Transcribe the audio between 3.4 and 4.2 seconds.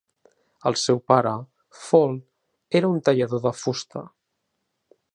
de fusta.